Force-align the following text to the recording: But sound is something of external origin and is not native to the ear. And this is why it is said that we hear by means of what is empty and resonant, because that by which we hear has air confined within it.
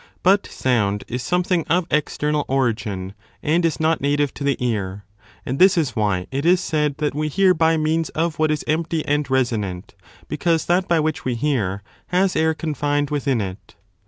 But 0.23 0.47
sound 0.47 1.03
is 1.07 1.21
something 1.21 1.63
of 1.65 1.85
external 1.91 2.43
origin 2.47 3.13
and 3.43 3.63
is 3.63 3.79
not 3.79 4.01
native 4.01 4.33
to 4.33 4.43
the 4.43 4.57
ear. 4.59 5.03
And 5.45 5.59
this 5.59 5.77
is 5.77 5.95
why 5.95 6.25
it 6.31 6.43
is 6.43 6.59
said 6.59 6.97
that 6.97 7.13
we 7.13 7.27
hear 7.27 7.53
by 7.53 7.77
means 7.77 8.09
of 8.17 8.39
what 8.39 8.49
is 8.49 8.65
empty 8.67 9.05
and 9.05 9.29
resonant, 9.29 9.93
because 10.27 10.65
that 10.65 10.87
by 10.87 10.99
which 10.99 11.23
we 11.23 11.35
hear 11.35 11.83
has 12.07 12.35
air 12.35 12.55
confined 12.55 13.11
within 13.11 13.41
it. 13.41 13.75